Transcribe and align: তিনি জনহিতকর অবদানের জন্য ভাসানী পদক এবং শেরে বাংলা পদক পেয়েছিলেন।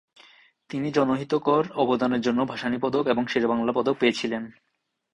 তিনি 0.69 0.87
জনহিতকর 0.91 1.63
অবদানের 1.75 2.21
জন্য 2.21 2.39
ভাসানী 2.45 2.77
পদক 2.77 3.05
এবং 3.07 3.23
শেরে 3.27 3.47
বাংলা 3.47 3.71
পদক 3.71 3.95
পেয়েছিলেন। 3.99 4.43